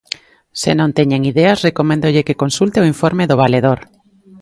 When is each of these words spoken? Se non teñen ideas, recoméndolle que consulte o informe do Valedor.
Se 0.61 0.71
non 0.79 0.95
teñen 0.97 1.27
ideas, 1.31 1.61
recoméndolle 1.67 2.25
que 2.27 2.39
consulte 2.43 2.77
o 2.81 2.89
informe 2.93 3.23
do 3.29 3.39
Valedor. 3.43 3.79